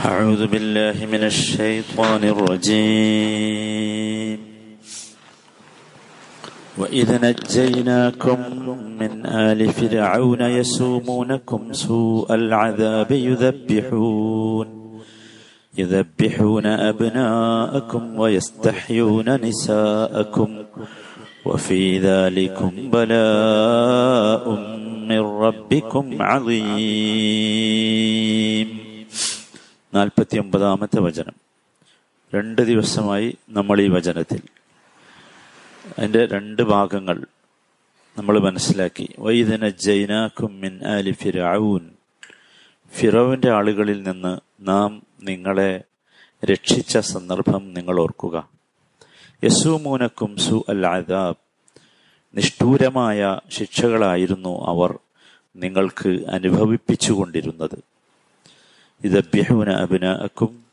أعوذ 0.00 0.46
بالله 0.46 0.96
من 1.12 1.24
الشيطان 1.28 2.24
الرجيم. 2.24 3.68
وإذ 6.78 7.08
نجيناكم 7.24 8.38
من 9.00 9.26
آل 9.26 9.72
فرعون 9.72 10.40
يسومونكم 10.40 11.72
سوء 11.72 12.34
العذاب 12.34 13.12
يذبحون 13.12 14.68
يذبحون 15.78 16.66
أبناءكم 16.66 18.18
ويستحيون 18.18 19.28
نساءكم 19.36 20.48
وفي 21.44 21.98
ذلكم 21.98 22.70
بلاء 22.92 24.44
من 25.08 25.20
ربكم 25.20 26.22
عظيم. 26.22 27.60
നാൽപ്പത്തി 29.94 30.38
ഒമ്പതാമത്തെ 30.38 31.00
വചനം. 31.00 31.32
രണ്ട് 32.34 32.62
ദിവസമായി 32.62 33.36
നമ്മൾ 33.48 33.80
ഈ 33.80 33.88
വചനത്തിൽ. 33.88 34.40
അതിന്റെ 35.98 36.26
രണ്ട് 36.26 36.62
ഭാഗങ്ങൾ 36.62 37.26
നമ്മൾ 38.18 38.38
മനസ്സിലാക്കി. 38.38 39.08
വൈദന 39.18 39.68
ജൈനാക്കും 39.68 40.60
മിൻ 40.60 40.80
ആലി 40.86 41.10
ഫിറൌൻ 41.10 41.90
ആളുകളിൽ 43.48 44.02
നിന്ന് 44.02 44.38
നാം 44.60 45.02
നിങ്ങളെ 45.22 45.82
രക്ഷിച്ച 46.44 46.98
സന്ദർഭം 46.98 47.74
നിങ്ങൾ 47.74 48.00
ഓർക്കുക. 48.00 48.48
യസൂമൂനക്കും 49.44 50.36
സു 50.36 50.64
അൽ 50.68 50.86
അദാബ്. 50.86 51.36
നിഷ്ഠൂരമായ 52.36 53.40
ശിക്ഷകളായിരുന്നു 53.48 54.64
അവർ 54.64 54.98
നിങ്ങൾക്ക് 55.56 56.08
അനുഭവിപ്പിച്ചുകൊണ്ടിരുന്നത്. 56.08 57.89
ഇതഭ്യഹൂന 59.04 59.70
അഭിനക്കും 59.70 60.64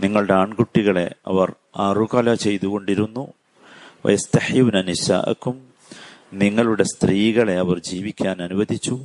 നിങ്ങളുടെ 0.00 0.34
ആൺകുട്ടികളെ 0.34 1.14
അവർ 1.26 1.54
അറുകല 1.76 2.34
ചെയ്തുകൊണ്ടിരുന്നു. 2.34 3.32
വയസ്തഹ്യൂന 4.06 4.82
നിസാക്കും 4.82 5.56
നിങ്ങളുടെ 6.32 6.82
സ്ത്രീകളെ 6.82 7.58
അവർ 7.58 7.78
ജീവിക്കാൻ 7.78 8.42
അനുവദിച്ചു. 8.42 9.00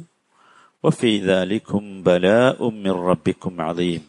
വഫീദാലിക്കും 0.85 2.03
ബല 2.03 2.27
ഉമ്മിർ 2.59 2.97
റബ്ബിക്കും 3.05 3.61
അതയും 3.61 4.01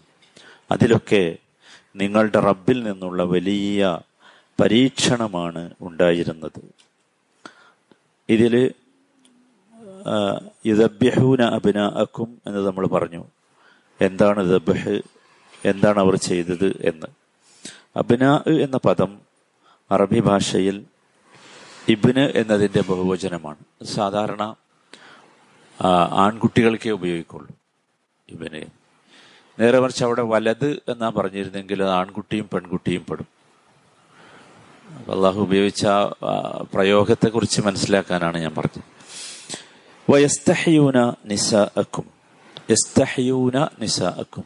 അതിലൊക്കെ 0.70 1.36
നിങ്ങളുടെ 1.96 2.40
റബ്ബിൽ 2.40 2.82
നിന്നുള്ള 2.82 3.22
വലിയ 3.22 3.98
പരീക്ഷണമാണ് 4.60 5.70
ഉണ്ടായിരുന്നത്. 5.80 6.60
ഇതിൽ 8.28 8.72
യുദബ്യഹൂന 10.66 11.42
അഭിനാക്കും 11.42 12.38
എന്ന് 12.46 12.66
നമ്മൾ 12.66 12.86
പറഞ്ഞു. 12.86 13.24
എന്താണ് 14.00 14.48
ദബഹ്? 14.50 15.02
എന്താണ് 15.64 15.98
അവർ 15.98 16.16
ചെയ്തത് 16.16 16.80
എന്ന്. 16.84 17.06
അബ്നാ 17.96 18.42
എന്ന 18.46 18.76
പദം 18.76 19.18
അറബി 19.90 20.20
ഭാഷയിൽ 20.20 20.84
ഇബിന് 21.88 22.20
എന്നതിന്റെ 22.20 22.80
ബഹുവചനമാണ്. 22.80 23.84
സാധാരണ 23.84 24.54
ആൺകുട്ടികൾക്കേ 26.10 26.90
ഉപയോഗിക്കുള്ളൂ 26.90 27.48
ഇബിന്. 28.28 28.64
നേരെ 29.60 29.80
മറിച്ച് 29.80 30.04
അവിടെ 30.04 30.22
വലത് 30.22 30.82
എന്നാ 30.88 31.08
പറഞ്ഞിരുന്നെങ്കിൽ 31.10 31.82
അത് 31.82 31.90
ആൺകുട്ടിയും 31.90 32.48
പെൺകുട്ടിയും 32.52 33.04
പെടും. 33.04 33.26
അള്ളാഹു 35.12 35.40
ഉപയോഗിച്ച 35.40 35.86
പ്രയോഗത്തെക്കുറിച്ച് 36.74 37.60
മനസ്സിലാക്കാനാണ് 37.60 38.38
ഞാൻ 38.38 38.54
പറഞ്ഞത്. 38.54 38.82
വയസ്തഹ്യൂന 40.12 41.14
നിസ 41.24 41.54
അക്കും 41.54 42.19
യസ്തഹ്യൂന 42.70 43.68
നിസാഅക്കും. 43.80 44.44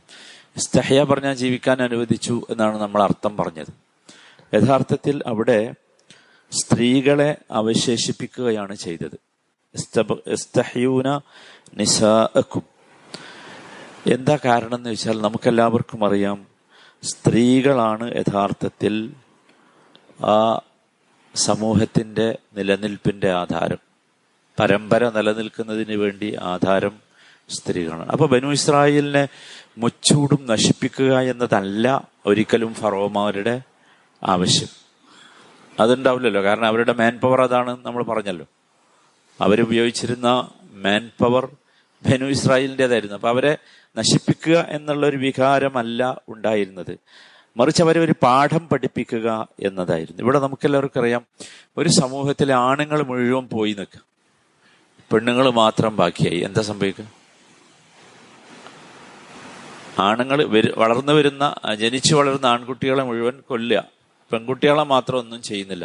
യസ്തഹ്യ 0.57 1.03
പറഞ്ഞാൽ 1.03 1.35
ജീവിക്കാൻ 1.35 1.83
അനുവദിച്ചു 1.83 2.47
എന്നാണ് 2.51 2.77
നമ്മൾ 2.81 3.03
അർത്ഥം 3.03 3.37
പറഞ്ഞത്. 3.37 3.73
യഥാർത്ഥത്തിൽ 4.55 5.23
അവിടെ 5.27 5.75
സ്ത്രീകളെ 6.53 7.37
അവശേഷിപ്പിക്കുകയാണ് 7.51 8.75
ചെയ്തത്. 8.75 9.17
യസ്തഹ്യൂന 10.29 11.21
നിസാഅക്കും. 11.75 12.65
എന്താ 14.07 14.39
കാരണം 14.45 14.75
എന്ന് 14.75 14.91
വെച്ചാൽ 14.91 15.23
നമുക്കെല്ലാവർക്കും 15.23 16.07
അറിയാം 16.07 16.47
സ്ത്രീകളാണ് 17.03 18.17
യഥാർത്ഥത്തിൽ 18.17 19.13
ആ 20.25 20.61
സമൂഹത്തിന്റെ 21.35 22.39
നിലനിൽപ്പിന്റെ 22.57 23.31
ആധാരം. 23.33 23.81
പരമ്പര 24.61 25.09
നിലനിൽക്കുന്നതിന് 25.09 25.97
വേണ്ടി 25.97 26.35
ആധാരം 26.43 27.04
സ്ത്രീകളാണ്. 27.49 28.09
അപ്പൊ 28.09 28.27
ബനു 28.27 28.47
ഇസ്രായേലിനെ 28.47 29.29
മുച്ചൂടും 29.79 30.47
നശിപ്പിക്കുക 30.47 31.21
എന്നതല്ല 31.21 32.09
ഒരിക്കലും 32.27 32.75
ഫറോമാരുടെ 32.75 33.63
ആവശ്യം. 34.25 34.69
അതുണ്ടാവില്ലല്ലോ. 35.81 36.43
കാരണം 36.43 36.67
അവരുടെ 36.67 36.93
മാൻ 36.93 37.19
പവർ 37.19 37.43
അതാണ് 37.43 37.77
നമ്മൾ 37.83 38.03
പറഞ്ഞല്ലോ. 38.03 38.47
അവരുപയോഗിച്ചിരുന്ന 39.41 40.49
മാൻ 40.73 41.11
പവർ 41.19 41.49
ബനു 42.11 42.25
ഇസ്രായേലിന്റെതായിരുന്നു 42.25 43.15
അപ്പൊ 43.15 43.29
അവരെ 43.29 43.57
നശിപ്പിക്കുക 43.99 44.67
എന്നുള്ള 44.69 45.07
ഒരു 45.07 45.17
വികാരമല്ല 45.17 46.21
ഉണ്ടായിരുന്നത്. 46.29 46.99
മറിച്ച് 47.57 47.83
അവരെ 47.83 48.01
ഒരു 48.01 48.15
പാഠം 48.23 48.69
പഠിപ്പിക്കുക 48.69 49.49
എന്നതായിരുന്നു. 49.61 50.23
ഇവിടെ 50.23 50.39
നമുക്കെല്ലാവർക്കും 50.39 51.01
അറിയാം 51.01 51.27
ഒരു 51.77 51.89
സമൂഹത്തിലെ 51.89 52.55
ആണുങ്ങൾ 52.55 53.03
മുഴുവൻ 53.03 53.49
പോയി 53.49 53.73
നിൽക്കുക. 53.73 54.01
പെണ്ണുങ്ങൾ 55.13 55.51
മാത്രം 55.51 55.97
ബാക്കിയായി. 55.97 56.39
എന്താ 56.39 56.63
സംഭവിക്കുക? 56.63 57.24
ആണുങ്ങൾ 59.99 60.45
വളർന്നു 60.77 61.13
വരുന്ന 61.13 61.55
ജനിച്ചു 61.75 62.15
വളരുന്ന 62.15 62.47
ആൺകുട്ടികളെ 62.47 63.03
മുഴുവൻ 63.03 63.41
കൊല്ലുക. 63.41 63.85
പെൺകുട്ടികളെ 64.33 64.83
മാത്രം 64.83 65.19
ഒന്നും 65.19 65.43
ചെയ്യുന്നില്ല. 65.43 65.85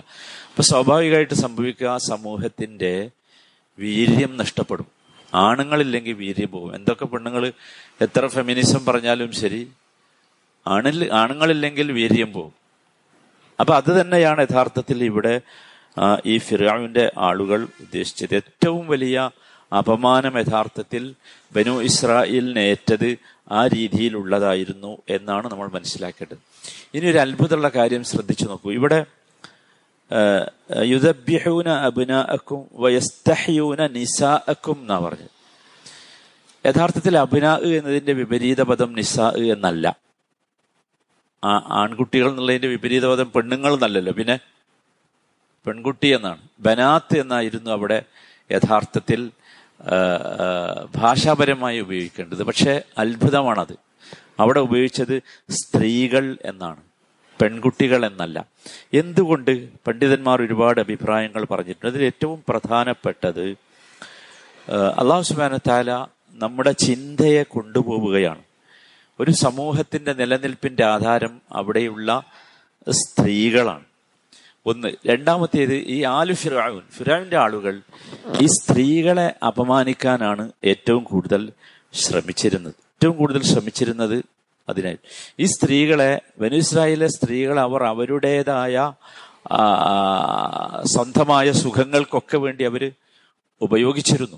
അപ്പൊ 0.49 0.63
സ്വാഭാവികമായിട്ട് 0.63 1.33
സംഭവിക്കുക 1.33 1.87
ആ 1.87 1.97
സമൂഹത്തിന്റെ 1.97 3.09
വീര്യം 3.79 4.37
നഷ്ടപ്പെടും. 4.37 4.85
ആണുങ്ങളില്ലെങ്കിൽ 5.33 6.13
വീര്യം 6.13 6.51
പോകും. 6.51 6.75
എന്തൊക്കെ 6.75 7.05
പെണ്ണുങ്ങൾ 7.05 7.53
എത്ര 8.01 8.27
ഫെമിനിസം 8.27 8.85
പറഞ്ഞാലും 8.85 9.31
ശരി 9.31 9.71
ആണിൽ 10.67 11.13
ആണുങ്ങളില്ലെങ്കിൽ 11.13 11.91
വീര്യം 11.91 12.33
പോകും. 12.33 12.53
അപ്പൊ 13.59 13.75
അത് 13.75 14.01
തന്നെയാണ് 14.01 14.41
യഥാർത്ഥത്തിൽ 14.41 15.03
ഇവിടെ 15.03 15.41
ഈ 16.25 16.37
ഫിറാവിന്റെ 16.37 17.11
ആളുകൾ 17.17 17.67
ഉദ്ദേശിച്ചത്. 17.79 18.35
ഏറ്റവും 18.35 18.87
വലിയ 18.87 19.29
അപമാനം 19.73 20.39
യഥാർത്ഥത്തിൽ 20.39 21.15
ബനു 21.55 21.81
ഇസ്രായേലിന് 21.81 22.59
ഏറ്റത് 22.59 23.17
ആ 23.51 23.67
രീതിയിലുള്ളതായിരുന്നു 23.67 24.97
എന്നാണ് 25.09 25.51
നമ്മൾ 25.51 25.67
മനസ്സിലാക്കേണ്ടത്. 25.67 26.37
ഇനി 26.93 27.05
ഒരു 27.05 27.17
അത്ഭുതമുള്ള 27.17 27.69
കാര്യം 27.69 28.03
ശ്രദ്ധിച്ചു 28.03 28.45
നോക്കൂ. 28.45 28.71
ഇവിടെ 28.71 29.05
യുദബ്യഹൂന 30.83 31.69
അബിനാക്കും 31.69 32.67
വയസ്തഹ്യൂന 32.73 33.87
നിസാഅക്കും 33.87 34.77
എന്നാ 34.81 34.99
പറഞ്ഞു 34.99 35.27
യഥാർത്ഥത്തിൽ 36.65 37.17
അബിനാ 37.17 37.57
എന്നതിന്റെ 37.57 38.13
വിപരീത 38.13 38.61
പദം 38.61 38.93
നിസാ 38.93 39.29
എന്നല്ല. 39.29 39.97
ആ 41.43 41.51
ആൺകുട്ടികൾ 41.81 42.29
എന്നുള്ളതിന്റെ 42.29 42.67
വിപരീത 42.67 43.07
പദം 43.07 43.31
പെണ്ണുങ്ങൾ 43.31 43.73
എന്നല്ലല്ലോ. 43.73 44.13
പിന്നെ 44.13 44.39
പെൺകുട്ടി 45.67 46.07
എന്നാണ്. 46.07 46.41
ബനാത്ത് 46.59 47.19
എന്നായിരുന്നു 47.19 47.71
അവിടെ 47.71 48.03
യഥാർത്ഥത്തിൽ 48.51 49.31
ഭാഷാപരമായി 50.95 51.79
ഉപയോഗിക്കേണ്ടത്. 51.79 52.43
പക്ഷെ 52.43 52.81
അത്ഭുതമാണത്. 52.97 53.75
അവിടെ 54.39 54.59
ഉപയോഗിച്ചത് 54.59 55.21
സ്ത്രീകൾ 55.49 56.37
എന്നാണ്. 56.45 56.79
പെൺകുട്ടികൾ 57.41 58.05
എന്നല്ല. 58.05 58.45
എന്തുകൊണ്ട്? 58.93 59.69
പണ്ഡിതന്മാർ 59.87 60.41
ഒരുപാട് 60.41 60.79
അഭിപ്രായങ്ങൾ 60.79 61.45
പറഞ്ഞിട്ടുണ്ട്. 61.45 61.95
അതിൽ 61.95 62.05
ഏറ്റവും 62.05 62.43
പ്രധാനപ്പെട്ടത് 62.49 63.57
അള്ളാഹു 64.97 65.21
സുബാന 65.21 65.57
താല 65.57 66.07
നമ്മുടെ 66.33 66.71
ചിന്തയെ 66.71 67.43
കൊണ്ടുപോവുകയാണ്. 67.43 68.43
ഒരു 69.19 69.31
സമൂഹത്തിന്റെ 69.31 70.13
നിലനിൽപ്പിന്റെ 70.13 70.85
ആധാരം 70.85 71.41
അവിടെയുള്ള 71.51 72.23
സ്ത്രീകളാണ്. 72.89 73.88
ഒന്ന്. 74.65 74.87
രണ്ടാമത്തേത് 75.07 75.73
ഈ 75.73 76.03
ആലു 76.03 76.33
ഫിറാവുൻ 76.33 76.81
ഫിറാവിന്റെ 76.97 77.37
ആളുകൾ 77.37 77.81
ഈ 78.41 78.45
സ്ത്രീകളെ 78.45 79.35
അപമാനിക്കാനാണ് 79.47 80.51
ഏറ്റവും 80.63 81.03
കൂടുതൽ 81.03 81.51
ശ്രമിച്ചിരുന്നത്. 81.93 82.73
ഏറ്റവും 82.73 83.17
കൂടുതൽ 83.17 83.43
ശ്രമിച്ചിരുന്നത് 83.43 84.23
അതിനായി 84.69 84.97
ഈ 85.39 85.45
സ്ത്രീകളെ 85.45 86.21
വെനുസ്രായിലെ 86.39 87.07
സ്ത്രീകൾ 87.07 87.59
അവർ 87.59 87.83
അവരുടേതായ 87.83 88.93
സ്വന്തമായ 90.83 91.51
സുഖങ്ങൾക്കൊക്കെ 91.51 92.37
വേണ്ടി 92.37 92.63
അവർ 92.63 92.91
ഉപയോഗിച്ചിരുന്നു. 93.61 94.37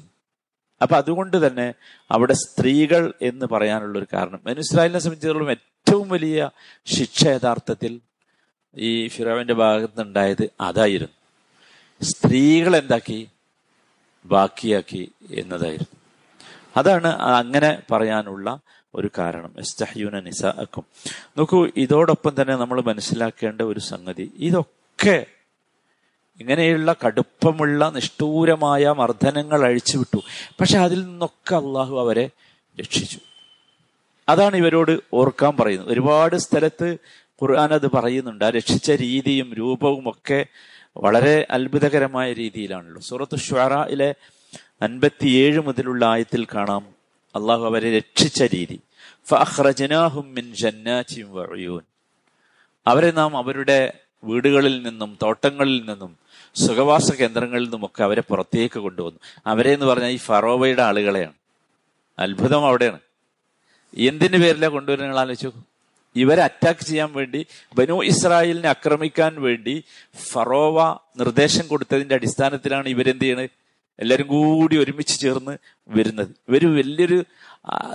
അപ്പൊ 0.81 0.95
അതുകൊണ്ട് 0.97 1.47
തന്നെ 1.47 1.73
അവിടെ 2.11 2.33
സ്ത്രീകൾ 2.33 3.13
എന്ന് 3.21 3.45
പറയാനുള്ള 3.45 3.99
ഒരു 3.99 4.07
കാരണം 4.13 4.39
വെനുസ്രായിലിനെ 4.45 4.99
സംബന്ധിച്ചിടത്തോളം 4.99 5.51
ഏറ്റവും 5.51 6.09
വലിയ 6.09 6.49
ശിക്ഷ 6.85 7.27
യഥാർത്ഥത്തിൽ 7.27 7.99
ഈ 8.77 9.07
ഫിറാവിന്റെ 9.07 9.53
ഭാഗത്ത് 9.53 10.01
ഉണ്ടായത് 10.01 10.49
അതായിരുന്നു. 10.61 11.11
സ്ത്രീകൾ 12.03 12.75
എന്താക്കി? 12.75 13.29
ബാക്കിയാക്കി 14.25 15.11
എന്നതായിരുന്നു. 15.33 15.99
അതാണ് 16.77 17.07
അങ്ങനെ 17.07 17.81
പറയാനുള്ള 17.91 18.59
ഒരു 18.95 19.09
കാരണം. 19.17 19.53
എസ്തഹ്യൂന 19.57 20.19
നിസാക്കും 20.19 20.85
നോക്കൂ 21.37 21.67
ഇതോടൊപ്പം 21.77 22.41
തന്നെ 22.41 22.55
നമ്മൾ 22.55 22.81
മനസ്സിലാക്കേണ്ട 22.81 23.61
ഒരു 23.61 23.79
സംഗതി. 23.79 24.31
ഇതൊക്കെ 24.35 25.25
ഇങ്ങനെയുള്ള 26.39 26.95
കടുപ്പമുള്ള 27.05 27.89
നിഷ്ഠൂരമായ 27.89 28.89
മർദ്ദനങ്ങൾ 28.89 29.65
അഴിച്ചുവിട്ടു. 29.65 30.17
പക്ഷെ 30.59 30.79
അതിൽ 30.79 31.05
നിന്നൊക്കെ 31.05 31.55
അള്ളാഹു 31.55 31.99
അവരെ 31.99 32.29
രക്ഷിച്ചു. 32.79 33.19
അതാണ് 34.29 34.55
ഇവരോട് 34.55 34.99
ഓർക്കാൻ 35.13 35.57
പറയുന്നത്. 35.57 35.93
ഒരുപാട് 35.93 36.35
സ്ഥലത്ത് 36.35 36.97
ഖുർആൻ 37.43 37.73
അത് 37.73 37.91
പറയുന്നുണ്ട്. 37.91 38.45
ആ 38.45 38.49
രക്ഷിച്ച 38.49 38.91
രീതിയും 38.91 39.53
രൂപവും 39.53 40.09
ഒക്കെ 40.09 40.45
വളരെ 40.97 41.47
അത്ഭുതകരമായ 41.51 42.33
രീതിയിലാണല്ലോ. 42.33 43.01
സൂറത്ത് 43.01 43.37
ഷ്വാറയിലെ 43.37 44.15
അൻപത്തിയേഴ് 44.81 45.59
മുതലുള്ള 45.59 46.05
ആയത്തിൽ 46.05 46.45
കാണാം. 46.45 46.85
അള്ളാഹു 47.35 47.65
അവരെ 47.65 47.97
രക്ഷിച്ച 47.97 48.43
രീതി. 48.43 48.79
അവരെ 52.87 53.11
നാം 53.11 53.37
അവരുടെ 53.37 53.93
വീടുകളിൽ 54.23 54.83
നിന്നും 54.83 55.17
തോട്ടങ്ങളിൽ 55.21 55.85
നിന്നും 55.85 56.17
സുഖവാസ 56.55 57.11
കേന്ദ്രങ്ങളിൽ 57.11 57.63
നിന്നുമൊക്കെ 57.63 58.03
അവരെ 58.03 58.21
പുറത്തേക്ക് 58.21 58.79
കൊണ്ടുവന്നു. 58.79 59.19
അവരെ 59.45 59.73
എന്ന് 59.73 59.85
പറഞ്ഞാൽ 59.85 60.09
ഈ 60.09 60.17
ഫറോവയുടെ 60.17 60.81
ആളുകളെയാണ്. 60.81 61.33
അത്ഭുതം 62.19 62.65
അവിടെയാണ്. 62.67 62.99
എന്തിന്റെ 63.97 64.37
പേരിലാണ് 64.37 64.73
കൊണ്ടുവരുന്ന 64.73 65.19
ആലോചിച്ചു 65.19 65.53
ഇവരെ 66.15 66.43
അറ്റാക്ക് 66.43 66.79
ചെയ്യാൻ 66.79 67.13
വേണ്ടി 67.13 67.45
ബനു 67.75 68.03
ഇസ്രായേലിനെ 68.03 68.69
ആക്രമിക്കാൻ 68.69 69.41
വേണ്ടി 69.41 69.83
ഫറോവ 70.31 70.99
നിർദ്ദേശം 71.17 71.67
കൊടുത്തതിന്റെ 71.67 72.15
അടിസ്ഥാനത്തിലാണ് 72.15 72.87
ഇവരെന്ത് 72.87 73.23
ചെയ്യണത് 73.23 73.49
എല്ലാവരും 73.99 74.27
കൂടി 74.27 74.77
ഒരുമിച്ച് 74.77 75.19
ചേർന്ന് 75.19 75.57
വരുന്നത്. 75.87 76.27
ഇവർ 76.49 76.75
വലിയൊരു 76.75 77.23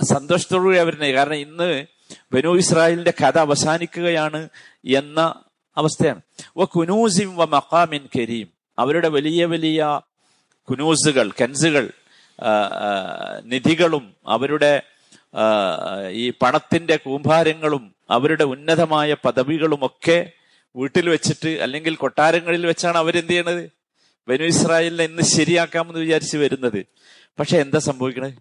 സന്തോഷത്തോടുകൂടി 0.03 0.77
അവരുന്നത് 0.77 1.11
കാരണം 1.11 1.35
ഇന്ന് 1.35 1.85
ബനു 2.33 2.57
ഇസ്രായേലിന്റെ 2.57 3.13
കഥ 3.23 3.37
അവസാനിക്കുകയാണ് 3.37 4.49
എന്ന 4.85 5.35
അവസ്ഥയാണ്. 5.77 6.21
വ 6.57 6.63
കുനൂസിം 6.63 7.35
വ 7.35 7.43
മക്കാമിൻ 7.43 8.07
കരീം. 8.15 8.47
അവരുടെ 8.79 9.09
വലിയ 9.09 9.45
വലിയ 9.45 9.99
കുനൂസുകൾ 10.69 11.31
കെൻസുകൾ 11.31 11.91
നിധികളും 13.45 14.13
അവരുടെ 14.27 14.81
ഈ 16.09 16.29
പണത്തിന്റെ 16.29 16.95
കൂമ്പാരങ്ങളും 16.95 17.96
അവരുടെ 18.09 18.43
ഉന്നതമായ 18.43 19.13
പദവികളുമൊക്കെ 19.13 20.31
വീട്ടിൽ 20.75 21.09
വെച്ചിട്ട് 21.09 21.49
അല്ലെങ്കിൽ 21.61 21.95
കൊട്ടാരങ്ങളിൽ 21.95 22.67
വെച്ചാണ് 22.67 22.97
അവരെന്ത് 22.97 23.29
ചെയ്യണത്? 23.29 23.69
ബനു 24.27 24.43
ഇസ്രായേലിനെ 24.43 25.03
ഇന്ന് 25.03 25.21
ശരിയാക്കാമെന്ന് 25.21 25.99
വിചാരിച്ച് 25.99 26.37
വരുന്നത്. 26.37 26.85
പക്ഷെ 27.39 27.57
എന്താ 27.57 27.79
സംഭവിക്കണത് 27.79 28.33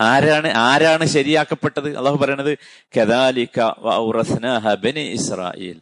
ആരാണ് 0.00 0.48
ആരാണ് 0.50 1.04
ശരിയാക്കപ്പെട്ടത്? 1.04 1.96
അള്ളാഹു 1.96 2.16
പറയണത് 2.16 2.58
ബനി 4.82 5.00
ഇസ്രായേൽ. 5.00 5.80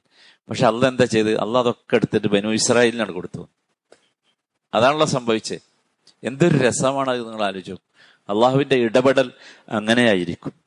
പക്ഷെ 0.48 0.66
അള്ള 0.66 0.88
എന്താ 0.88 1.04
ചെയ്ത് 1.04 1.30
അള്ളാഹ് 1.30 1.64
അതൊക്കെ 1.64 1.96
എടുത്തിട്ട് 1.96 2.26
ബനു 2.26 2.48
ഇസ്രായേലിനാണ് 2.48 3.12
കൊടുത്തു 3.12 3.48
അതാണല്ലോ 4.74 5.06
സംഭവിച്ചത്. 5.06 5.62
എന്തൊരു 6.24 6.58
രസമാണ് 6.58 7.24
നിങ്ങൾ 7.24 7.44
ആലോചിച്ചു. 7.44 7.78
അള്ളാഹുവിന്റെ 8.28 8.76
ഇടപെടൽ 8.76 9.32
അങ്ങനെയായിരിക്കും. 9.68 10.61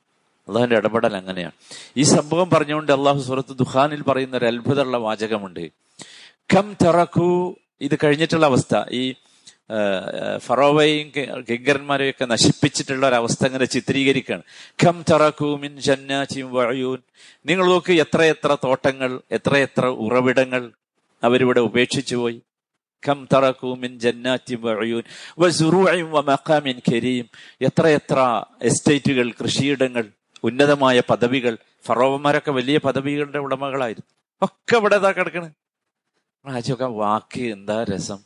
അള്ളാഹുവിന്റെ 0.47 0.77
ഇടപെടൽ 0.77 1.15
അങ്ങനെയാണ്. 1.15 1.51
ഈ 1.97 2.03
സംഭവം 2.03 2.49
പറഞ്ഞുകൊണ്ട് 2.49 2.91
അള്ളാഹു 2.91 3.19
സുഹൃത്ത് 3.19 3.53
ദുഹാനിൽ 3.57 4.01
പറയുന്ന 4.03 4.37
ഒരു 4.37 4.45
അത്ഭുതമുള്ള 4.45 4.97
വാചകമുണ്ട്. 4.97 5.69
കം 6.53 6.67
തറക്കു 6.85 7.55
ഇത് 7.81 7.95
കഴിഞ്ഞിട്ടുള്ള 8.03 8.45
അവസ്ഥ. 8.45 8.75
ഈ 8.91 9.13
ഫറോവയും 10.37 11.07
കിങ്കരന്മാരെയും 11.49 12.09
ഒക്കെ 12.09 12.25
നശിപ്പിച്ചിട്ടുള്ള 12.25 13.07
ഒരു 13.07 13.15
അവസ്ഥ 13.15 13.45
ഇങ്ങനെ 13.45 13.65
ചിത്രീകരിക്കുകയാണ്. 13.65 14.43
ഖം 14.83 15.05
തറക്കൂമിൻ 15.11 15.77
ജന്നാച്ചിയും 15.77 16.53
വഴയൂൻ 16.53 16.97
നിങ്ങൾ 17.45 17.65
നോക്ക് 17.65 17.93
എത്ര 17.93 18.21
എത്ര 18.23 18.57
തോട്ടങ്ങൾ 18.63 19.21
എത്ര 19.31 19.57
എത്ര 19.57 19.85
ഉറവിടങ്ങൾ 19.85 20.71
അവരിവിടെ 21.23 21.59
ഉപേക്ഷിച്ചു 21.59 22.15
പോയി. 22.15 22.41
ഖം 23.07 23.27
തറക്കൂമിൻ 23.33 23.99
ജന്നാറ്റിയും 23.99 24.61
വഴയൂൻ 24.61 25.03
വസുറുവയും 25.39 26.11
വമക്കാമിൻ 26.11 26.77
കരീം. 26.91 27.25
എത്ര 27.61 27.87
എത്ര 27.87 28.19
എസ്റ്റേറ്റുകൾ 28.61 29.31
കൃഷിയിടങ്ങൾ 29.31 30.05
ഉന്നതമായ 30.45 30.99
പദവികൾ. 30.99 31.57
ഫറോവന്മാരൊക്കെ 31.85 32.51
വലിയ 32.51 32.77
പദവികളുടെ 32.77 33.37
ഉടമകളായിരുന്നു. 33.37 34.15
ഒക്കെ 34.41 34.77
ഇവിടെ 34.77 34.95
ഇതാ 34.95 35.11
കിടക്കണ്. 35.11 35.51
രാജൊക്കെ 36.47 36.85
വാക്ക് 36.85 37.41
എന്താ 37.41 37.83
രസം. 37.83 38.19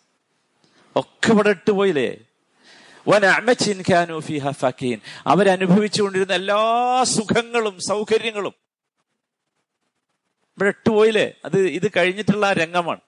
ഒക്കെ 0.95 1.31
ഇവിടെ 1.31 1.50
ഇട്ടുപോയില്ലേ 1.50 2.18
അവരനുഭവിച്ചുകൊണ്ടിരുന്ന 5.27 6.33
എല്ലാ 6.33 6.60
സുഖങ്ങളും 7.04 7.80
സൗകര്യങ്ങളും 7.80 8.54
ഇവിടെ 10.57 10.69
ഇട്ടുപോയില്ലേ 10.69 11.33
അത് 11.45 11.60
ഇത് 11.60 11.92
കഴിഞ്ഞിട്ടുള്ള 11.98 12.54
രംഗമാണ്. 12.54 13.00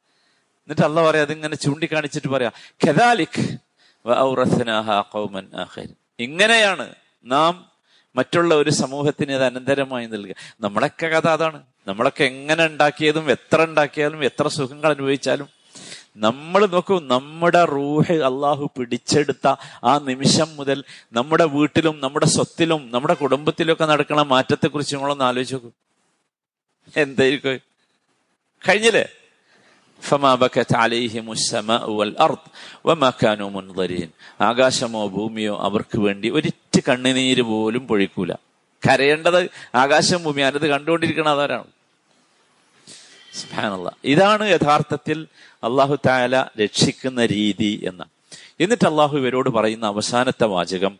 എന്നിട്ട് 0.60 0.82
അല്ല 0.82 1.10
പറയാ 1.10 1.22
അതിങ്ങനെ 1.22 1.56
ചൂണ്ടിക്കാണിച്ചിട്ട് 1.56 2.28
പറയാ 2.28 2.52
കെദാലിക് 2.88 3.58
ഇങ്ങനെയാണ് 6.20 6.96
നാം 7.26 7.71
മറ്റുള്ള 8.16 8.56
ഒരു 8.56 8.70
സമൂഹത്തിന് 8.70 9.32
അത് 9.32 9.44
അനന്തരമായി 9.44 10.06
നൽകുക. 10.06 10.36
നമ്മളൊക്കെ 10.62 11.08
കഥ 11.08 11.28
അതാണ്. 11.28 11.64
നമ്മളൊക്കെ 11.88 12.24
എങ്ങനെ 12.24 12.66
ഉണ്ടാക്കിയതും 12.66 13.32
എത്ര 13.32 13.64
ഉണ്ടാക്കിയാലും 13.64 14.26
എത്ര 14.26 14.48
സുഖങ്ങൾ 14.48 14.90
അനുഭവിച്ചാലും 14.90 15.48
നമ്മൾ 16.18 16.66
നോക്കൂ 16.66 17.00
നമ്മുടെ 17.00 17.66
റൂഹ് 17.66 18.12
അള്ളാഹു 18.12 18.72
പിടിച്ചെടുത്ത 18.78 19.56
ആ 19.84 19.98
നിമിഷം 19.98 20.56
മുതൽ 20.56 20.84
നമ്മുടെ 21.14 21.44
വീട്ടിലും 21.44 22.02
നമ്മുടെ 22.02 22.26
സ്വത്തിലും 22.26 22.92
നമ്മുടെ 22.92 23.14
കുടുംബത്തിലൊക്കെ 23.14 23.86
നടക്കുന്ന 23.86 24.22
മാറ്റത്തെ 24.22 24.68
കുറിച്ച് 24.68 24.96
നിങ്ങളൊന്ന് 24.96 25.24
ആലോചിച്ച് 25.24 25.56
നോക്കൂ. 25.56 25.72
എന്തായിരിക്കും? 26.98 27.60
കഴിഞ്ഞില്ലേ? 28.70 29.06
ആകാശമോ 34.42 35.08
ഭൂമിയോ 35.08 35.58
അവർക്ക് 35.60 36.00
വേണ്ടി 36.00 36.30
ഒരിറ്റ് 36.30 36.80
കണ്ണുനീര് 36.90 37.42
പോലും 37.42 37.88
പൊഴിക്കൂല. 37.88 38.34
കരയേണ്ടത് 38.90 39.50
ആകാശം 39.76 40.24
ഭൂമി 40.24 40.42
അതിനത് 40.42 40.68
കണ്ടുകൊണ്ടിരിക്കണം 40.68 41.30
അതാരാണ് 41.30 41.64
ഇതാണ് 44.04 44.50
യഥാർത്ഥത്തിൽ 44.50 45.28
അള്ളാഹു 45.64 45.98
താല 46.06 46.46
രക്ഷിക്കുന്ന 46.64 47.26
രീതി 47.26 47.82
എന്ന്. 47.88 48.04
എന്നിട്ട് 48.60 48.88
അള്ളാഹു 48.88 49.18
ഇവരോട് 49.18 49.50
പറയുന്ന 49.50 49.86
അവസാനത്തെ 49.86 50.46
വാചകം 50.46 51.00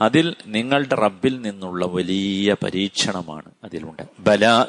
അതിൽ 0.00 0.36
നിങ്ങളുടെ 0.46 0.94
റബ്ബിൽ 0.94 1.40
നിന്നുള്ള 1.40 1.86
വലിയ 1.86 2.56
പരീക്ഷണമാണ് 2.62 3.50
അതിലുണ്ട്. 3.64 4.02
ബലാ 4.18 4.66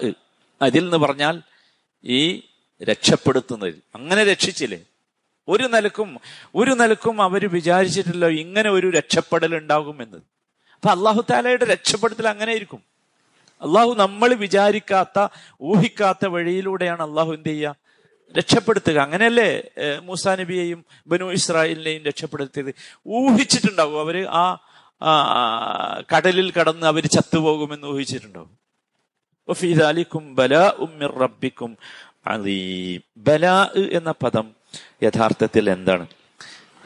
അതിൽ 0.62 0.86
എന്ന് 0.86 0.98
പറഞ്ഞാൽ 0.98 1.42
ഈ 2.04 2.44
രക്ഷപ്പെടുത്തുന്നതിൽ 2.84 3.82
അങ്ങനെ 3.96 4.24
രക്ഷിച്ചില്ലേ? 4.24 4.82
ഒരു 5.48 5.64
നിലക്കും 5.64 6.18
ഒരു 6.56 6.72
നിലക്കും 6.72 7.22
അവർ 7.22 7.50
വിചാരിച്ചിട്ടില്ല 7.50 8.28
ഇങ്ങനെ 8.28 8.70
ഒരു 8.70 8.90
രക്ഷപ്പെടൽ 8.90 9.56
ഉണ്ടാകുമെന്ന് 9.56 10.18
അപ്പൊ 10.18 10.90
അള്ളാഹു 10.90 11.26
താലയുടെ 11.30 11.66
രക്ഷപ്പെടുത്തൽ 11.66 12.28
അങ്ങനെ 12.28 12.52
ആയിരിക്കും 12.52 12.82
അള്ളാഹു 13.62 13.94
നമ്മൾ 13.94 14.34
വിചാരിക്കാത്ത 14.34 15.28
ഊഹിക്കാത്ത 15.62 16.26
വഴിയിലൂടെയാണ് 16.26 17.02
അള്ളാഹു 17.02 17.34
എന്ത് 17.34 17.50
ചെയ്യുക 17.50 17.76
രക്ഷപ്പെടുത്തുക. 18.38 18.98
അങ്ങനെയല്ലേ 18.98 19.64
മൂസാ 20.00 20.36
നബിയെയും 20.36 20.86
ബനു 21.08 21.32
ഇസ്രായേലിനെയും 21.32 22.04
രക്ഷപ്പെടുത്തിയത്? 22.04 22.74
ഊഹിച്ചിട്ടുണ്ടാവും. 23.08 24.00
അവർ 24.00 24.26
ആ 24.26 24.60
കടലിൽ 26.14 26.52
കടന്ന് 26.52 26.88
അവർ 26.88 27.06
ചത്തുപോകുമെന്ന് 27.08 27.88
ഊഹിച്ചിട്ടുണ്ടാവും 27.88 28.54
ബലാ 30.36 30.74
ഉമ്മിർ 30.80 31.12
റബ്ബിക്കും 31.18 31.78
ബല 33.18 33.46
എന്ന 33.92 34.12
പദം 34.12 34.56
യഥാർത്ഥത്തിൽ 35.04 35.70
എന്താണ്? 35.70 36.08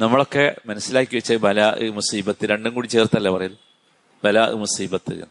നമ്മളൊക്കെ 0.01 0.55
മനസ്സിലാക്കി 0.65 1.15
വെച്ച 1.15 1.33
ബലാ 1.33 1.75
മുസീബത്ത് 1.93 2.45
രണ്ടും 2.45 2.73
കൂടി 2.73 2.87
ചേർത്തല്ല 2.87 3.29
പറയൽ 3.29 3.57
ബലാ 4.23 4.45
മുസീബത്ത്. 4.49 5.23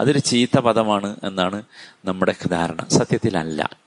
അതൊരു 0.00 0.18
ചീത്ത 0.18 0.58
പദമാണ് 0.58 1.16
എന്നാണ് 1.24 1.62
നമ്മുടെ 2.04 2.34
ധാരണ. 2.50 2.80
സത്യത്തിലല്ല. 2.88 3.83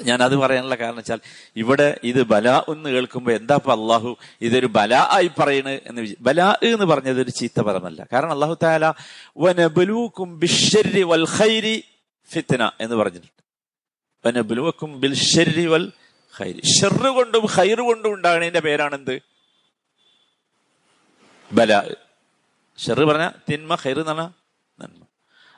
ഞാൻ 0.00 0.22
അത് 0.22 0.36
പറയാനുള്ള 0.36 0.74
കാരണം 0.74 0.96
വെച്ചാൽ 0.96 1.20
ഇവിടെ 1.56 2.00
ഇത് 2.04 2.22
ബല 2.22 2.48
എന്ന് 2.68 2.90
കേൾക്കുമ്പോൾ 2.90 3.32
എന്താ 3.32 3.54
ഇപ്പൊ 3.54 3.72
അള്ളാഹു 3.72 4.16
ഇതൊരു 4.40 4.66
ബല 4.66 4.94
ആയി 4.94 5.30
പറയണ് 5.40 5.80
എന്ന് 5.86 6.14
ബല 6.20 6.42
എന്ന് 6.62 6.84
പറഞ്ഞത് 6.84 7.20
ഒരു 7.20 7.30
ചീത്ത 7.30 7.60
പദമല്ല. 7.60 8.06
കാരണം 8.12 8.30
അള്ളാഹു 8.30 8.56
താല 8.62 8.94
വനബലൂക്കും 9.38 10.40
വൽ 11.02 11.26
ഖൈരി 11.38 11.84
എന്ന് 12.80 12.96
പറഞ്ഞിട്ടുണ്ട്. 12.96 13.42
വനബലൂക്കും 14.26 15.00
ബിൽ 15.00 15.14
വൽ 15.66 15.92
ഖൈരി. 16.34 16.60
കൊണ്ടും 17.06 17.46
ഖൈറ് 17.56 17.78
കൊണ്ടും 17.78 18.14
ഉണ്ടാകുന്നതിന്റെ 18.14 18.60
ബല. 21.52 21.82
ഷെറ് 22.78 22.98
പറഞ്ഞ 22.98 23.30
തിന്മ 23.50 23.74
ഖൈർ 23.74 23.98
എന്ന് 24.00 24.12
പറഞ്ഞ 24.12 24.28
നന്മ. 24.80 25.02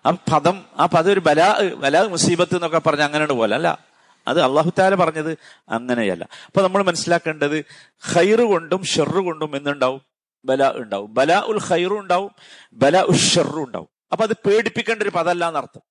ആ 0.07 0.11
പദം 0.11 0.65
ആ 0.79 0.87
പദം 0.87 1.13
ഒരു 1.13 1.21
ബലാ 1.21 1.59
ബലാ 1.77 2.03
മുസീബത്ത് 2.03 2.55
എന്നൊക്കെ 2.55 2.79
പറഞ്ഞ 2.79 3.03
അങ്ങനെയാണ് 3.03 3.33
പോലെ 3.33 3.55
അല്ല? 3.57 3.94
അത് 4.27 4.41
അള്ളാഹുത്താല 4.41 4.95
പറഞ്ഞത് 4.95 5.39
അങ്ങനെയല്ല. 5.69 6.29
അപ്പൊ 6.47 6.63
നമ്മൾ 6.63 6.83
മനസ്സിലാക്കേണ്ടത് 6.83 7.65
ഹൈറ് 8.13 8.41
കൊണ്ടും 8.41 8.85
ഷെറു 8.85 9.21
കൊണ്ടും 9.21 9.57
എന്തുണ്ടാവും? 9.57 10.03
ബല 10.45 10.73
ഉണ്ടാവും. 10.77 11.15
ബല 11.15 11.39
ഉൽ 11.39 11.59
ഹൈറും 11.59 11.99
ഉണ്ടാവും 11.99 12.31
ബല 12.73 13.01
ഉൽ 13.01 13.17
ഷെറും 13.17 13.65
ഉണ്ടാവും. 13.65 13.89
അപ്പൊ 14.13 14.25
അത് 14.25 14.33
പേടിപ്പിക്കേണ്ട 14.33 15.03
ഒരു 15.03 15.11
പദമല്ല 15.11 15.49
എന്നർത്ഥം. 15.49 15.83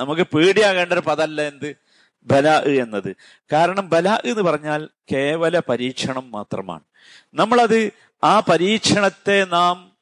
നമുക്ക് 0.00 0.22
പേടിയാകേണ്ട 0.22 0.92
ഒരു 0.92 1.00
പദമല്ല 1.00 1.42
എന്ത്? 1.42 1.76
ബല 2.24 2.48
എന്നത്. 2.50 3.16
കാരണം 3.52 3.88
ബല 3.88 4.08
എന്ന് 4.08 4.42
പറഞ്ഞാൽ 4.42 4.88
കേവല 5.12 5.58
പരീക്ഷണം 5.58 6.30
മാത്രമാണ്. 6.30 6.80
നമ്മളത് 7.34 7.92
ആ 8.24 8.40
പരീക്ഷണത്തെ 8.40 9.44
നാം 9.44 9.96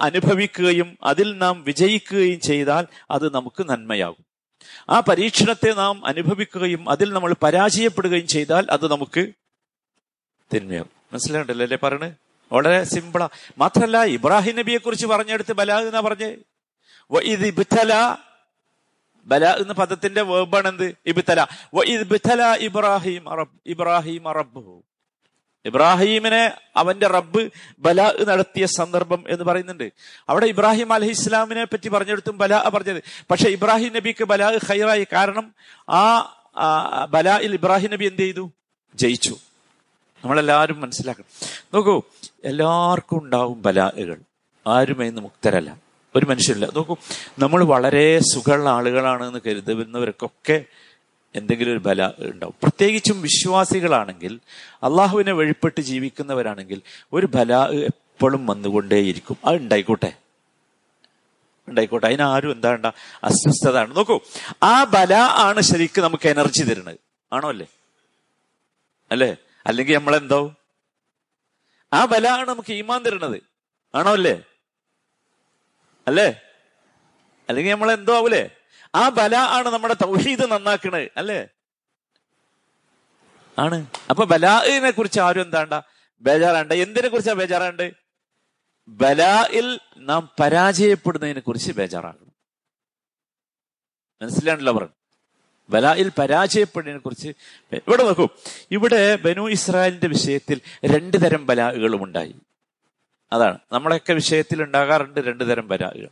അനുഭവിക്കുകയും 0.00 0.98
അതിൽ 1.02 1.38
നാം 1.38 1.62
വിജയിക്കുകയും 1.62 2.40
ചെയ്താൽ 2.40 2.86
അത് 3.10 3.34
നമുക്ക് 3.34 3.70
നന്മയാകും. 3.70 4.31
ആ 4.90 5.00
പരീക്ഷണത്തെ 5.00 5.72
നാം 5.72 6.06
അനുഭവിക്കുകയും 6.06 6.90
അതിൽ 6.90 7.12
നമ്മൾ 7.12 7.34
പരാജയപ്പെടുകയും 7.42 8.26
ചെയ്താൽ 8.26 8.66
അത് 8.70 8.90
നമുക്ക് 8.90 9.28
തിന്മയാകും. 10.54 10.90
മനസ്സിലായിട്ടല്ലോ 11.12 11.62
അല്ലേ 11.64 11.78
പറഞ്ഞ് 11.82 12.12
വളരെ 12.52 12.84
സിമ്പിളാ. 12.84 13.28
മാത്രല്ല 13.58 14.04
ഇബ്രാഹിം 14.04 14.56
നബിയെ 14.56 14.78
കുറിച്ച് 14.78 15.06
പറഞ്ഞെടുത്ത് 15.06 15.52
ബലാ 15.52 15.80
എന്നാ 15.80 16.00
പറഞ്ഞേ? 16.00 16.36
ഇത് 17.22 17.46
ഇബ്തല 17.46 18.16
ബല 19.26 19.46
എന്ന 19.46 19.72
പദത്തിന്റെ 19.72 20.22
വേർബാണ് 20.22 20.68
എന്ത് 20.68 20.94
ഇബ്തല. 21.06 21.46
ഇബ്രാഹിം 22.54 23.24
ഇബ്രാഹിം 23.66 24.32
റബ്ബു 24.32 24.84
ഇബ്രാഹീമിനെ 25.66 26.52
അവന്റെ 26.76 27.06
റബ്ബ് 27.06 27.50
ബല 27.78 28.12
നടത്തിയ 28.24 28.66
സന്ദർഭം 28.66 29.24
എന്ന് 29.28 29.44
പറയുന്നുണ്ട്. 29.44 29.92
അവിടെ 30.28 30.46
ഇബ്രാഹിം 30.46 30.92
അലഹി 30.92 31.10
ഇസ്ലാമിനെ 31.10 31.64
പറ്റി 31.64 31.88
പറഞ്ഞെടുത്തും 31.88 32.38
ബല 32.38 32.68
പറഞ്ഞത്. 32.68 33.02
പക്ഷെ 33.30 33.48
ഇബ്രാഹിം 33.48 33.92
നബിക്ക് 33.92 34.24
ബല 34.24 34.58
ഹൈറായി 34.68 35.06
കാരണം 35.12 35.54
ആ 35.90 36.34
ബലായിൽ 37.10 37.54
ഇബ്രാഹിം 37.54 37.90
നബി 37.90 38.04
എന്ത് 38.04 38.22
ചെയ്തു? 38.22 38.50
ജയിച്ചു. 38.94 39.36
നമ്മളെല്ലാവരും 40.24 40.80
മനസ്സിലാക്കണം. 40.80 41.26
നോക്കൂ 41.74 42.02
എല്ലാവർക്കും 42.44 43.22
ഉണ്ടാവും 43.22 43.62
ബലാഹുകൾ. 43.62 44.16
ആരും 44.66 45.00
അതിന് 45.00 45.20
മുക്തരല്ല. 45.20 45.76
ഒരു 46.16 46.26
മനുഷ്യരില്ല 46.26 46.66
നോക്കൂ 46.66 46.96
നമ്മൾ 47.38 47.64
വളരെ 47.64 48.18
സുഖമുള്ള 48.18 48.70
ആളുകളാണ് 48.70 49.26
എന്ന് 49.26 49.40
കരുതുന്നവർക്കൊക്കെ 49.46 50.64
എന്തെങ്കിലും 51.36 51.72
ഒരു 51.72 51.78
ബല 51.78 52.06
ഉണ്ടാവും. 52.18 52.54
പ്രത്യേകിച്ചും 52.62 53.22
വിശ്വാസികളാണെങ്കിൽ 53.22 54.40
അള്ളാഹുവിനെ 54.82 55.32
വഴിപ്പെട്ട് 55.32 55.80
ജീവിക്കുന്നവരാണെങ്കിൽ 55.80 56.82
ഒരു 57.12 57.26
ബല 57.26 57.54
എപ്പോഴും 57.84 58.46
വന്നുകൊണ്ടേയിരിക്കും. 58.46 59.36
അത് 59.44 59.56
ഉണ്ടായിക്കോട്ടെ. 59.56 60.12
ഉണ്ടായിക്കോട്ടെ. 61.68 62.06
അതിനാരും 62.06 62.52
എന്താ 62.52 62.92
അസ്വസ്ഥതാണ് 63.24 63.96
നോക്കൂ 63.96 64.20
ആ 64.62 64.84
ബല 64.84 65.14
ആണ് 65.14 65.60
ശരിക്കും 65.60 66.04
നമുക്ക് 66.04 66.28
എനർജി 66.28 66.62
തരുന്നത്. 66.62 66.98
ആണോ 67.32 67.48
അല്ലേ? 67.48 67.66
അല്ലേ? 69.10 69.36
അല്ലെങ്കിൽ 69.66 69.94
നമ്മളെന്തോ? 69.94 70.54
ആ 71.92 72.04
ബല 72.04 72.28
ആണ് 72.28 72.48
നമുക്ക് 72.48 72.72
ഈമാൻ 72.72 73.02
തരുന്നത്. 73.02 73.42
ആണോ 73.94 74.12
അല്ലേ? 74.12 74.42
അല്ലേ? 76.06 76.40
അല്ലെങ്കിൽ 77.48 77.72
നമ്മൾ 77.72 77.92
എന്തോ 77.92 78.16
ആവൂലേ? 78.16 78.50
ആ 78.94 79.08
ബല 79.08 79.36
ആണ് 79.36 79.68
നമ്മുടെ 79.68 79.94
തൗഹീദ് 79.94 80.50
നന്നാക്കണത് 80.50 81.10
അല്ലേ? 81.16 81.48
ആണ്. 83.58 83.86
അപ്പൊ 84.10 84.24
ബലാഇനെ 84.24 84.90
കുറിച്ച് 84.90 85.20
ആരും 85.20 85.42
എന്താണ്ട? 85.42 85.80
ബേജാറാണ്ട്. 86.20 86.74
എന്തിനെ 86.74 87.08
കുറിച്ചാ 87.08 87.32
ബേജാറാണ്ട്? 87.32 87.92
ബലായിൽ 88.88 89.80
നാം 89.96 90.30
പരാജയപ്പെടുന്നതിനെ 90.40 91.40
കുറിച്ച് 91.40 91.72
ബേജാറാകണം. 91.72 92.32
മനസ്സിലാണല്ലോ 94.22 94.72
പറഞ്ഞു 94.72 94.88
ബലായിൽ 95.70 96.12
പരാജയപ്പെടുന്നതിനെ 96.18 97.00
കുറിച്ച് 97.00 97.28
ഇവിടെ 97.72 98.02
നോക്കൂ. 98.02 98.28
ഇവിടെ 98.70 99.16
ബനു 99.16 99.50
ഇസ്രായേലിന്റെ 99.50 100.08
വിഷയത്തിൽ 100.08 100.60
രണ്ടു 100.84 101.16
തരം 101.16 101.46
ബലാഹുകളും 101.46 102.04
ഉണ്ടായി. 102.04 102.34
അതാണ്. 103.32 103.58
നമ്മളൊക്കെ 103.72 104.12
വിഷയത്തിൽ 104.12 104.62
ഉണ്ടാകാറുണ്ട് 104.62 105.20
രണ്ടു 105.20 105.44
തരം 105.44 105.68
ബലാഹുകൾ 105.68 106.08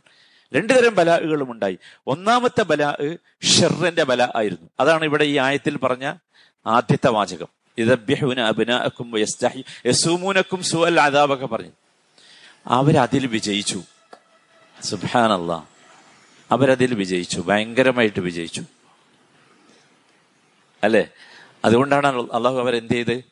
രണ്ടു 0.53 0.73
തരം 0.73 0.95
ബലാഹുകളും 0.95 1.51
ഉണ്ടായി. 1.51 1.79
ഒന്നാമത്തെ 2.07 2.63
ബലാഹ് 2.63 3.17
ഷെറിന്റെ 3.45 4.03
ബല 4.03 4.27
ആയിരുന്നു. 4.35 4.69
അതാണ് 4.79 5.05
ഇവിടെ 5.05 5.23
ഈ 5.23 5.37
ആയത്തിൽ 5.37 5.77
പറഞ്ഞ 5.77 6.13
ആദ്യത്തെ 6.67 7.09
വാചകം. 7.09 7.47
ഇതബ്യഹുന 7.77 8.39
അബിനാക്കും 8.39 9.19
യസൂമൂനക്കും 9.85 10.63
സുഅൽ 10.63 10.99
അദാബൊക്കെ 10.99 11.45
പറഞ്ഞു. 11.45 11.71
അവരതിൽ 12.67 13.27
വിജയിച്ചു. 13.27 13.83
സുബാനല്ല 14.83 15.67
അവരതിൽ 16.51 16.93
വിജയിച്ചു. 16.93 17.41
ഭയങ്കരമായിട്ട് 17.41 18.19
വിജയിച്ചു. 18.19 18.63
അല്ലേ? 20.83 21.07
അതുകൊണ്ടാണ് 21.65 22.07
അള്ളാഹു 22.07 22.59
അവരെന്ത് 22.59 22.93
ചെയ്ത്? 22.93 23.23